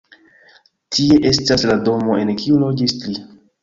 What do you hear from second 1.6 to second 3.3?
la domo, en kiu loĝis li.